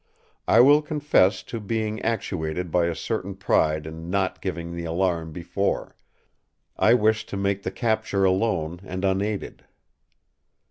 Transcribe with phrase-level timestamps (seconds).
[0.47, 5.31] I will confess to being actuated by a certain pride in not giving the alarm
[5.31, 5.95] before;
[6.75, 9.63] I wished to make the capture alone and unaided.